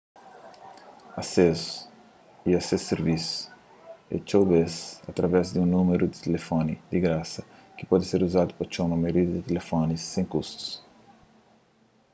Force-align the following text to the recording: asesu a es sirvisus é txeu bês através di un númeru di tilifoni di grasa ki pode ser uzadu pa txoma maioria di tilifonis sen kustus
asesu 1.21 1.71
a 2.57 2.57
es 2.59 2.65
sirvisus 2.89 3.47
é 4.15 4.17
txeu 4.25 4.43
bês 4.51 4.73
através 5.11 5.45
di 5.53 5.59
un 5.65 5.69
númeru 5.75 6.05
di 6.07 6.17
tilifoni 6.25 6.75
di 6.89 6.97
grasa 7.05 7.41
ki 7.75 7.83
pode 7.89 8.05
ser 8.07 8.21
uzadu 8.27 8.51
pa 8.55 8.65
txoma 8.71 9.01
maioria 9.01 9.33
di 9.35 9.41
tilifonis 9.47 10.03
sen 10.13 10.25
kustus 10.33 10.65